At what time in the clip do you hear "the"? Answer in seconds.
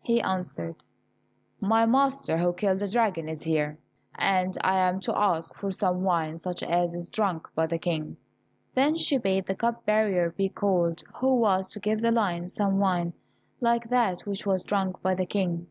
2.78-2.88, 7.66-7.76, 9.44-9.54, 12.00-12.10, 15.14-15.26